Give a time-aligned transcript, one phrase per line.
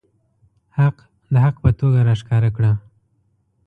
[0.77, 0.97] حق
[1.33, 2.71] د حق په توګه راښکاره کړه.